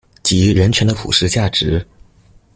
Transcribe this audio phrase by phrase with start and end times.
[0.23, 1.85] 及人權的普世價值